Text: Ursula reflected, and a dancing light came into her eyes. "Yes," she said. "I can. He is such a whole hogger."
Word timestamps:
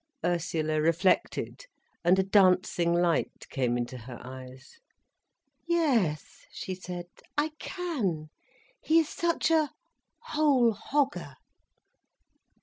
Ursula 0.25 0.81
reflected, 0.81 1.65
and 2.03 2.17
a 2.17 2.23
dancing 2.23 2.91
light 2.91 3.45
came 3.51 3.77
into 3.77 3.99
her 3.99 4.19
eyes. 4.25 4.79
"Yes," 5.67 6.47
she 6.51 6.73
said. 6.73 7.05
"I 7.37 7.49
can. 7.59 8.31
He 8.81 8.97
is 8.97 9.09
such 9.09 9.51
a 9.51 9.69
whole 10.23 10.73
hogger." 10.73 11.35